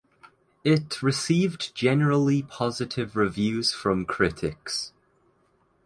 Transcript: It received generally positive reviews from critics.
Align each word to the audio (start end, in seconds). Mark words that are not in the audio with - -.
It 0.63 1.03
received 1.03 1.75
generally 1.75 2.41
positive 2.41 3.15
reviews 3.15 3.71
from 3.71 4.05
critics. 4.05 4.93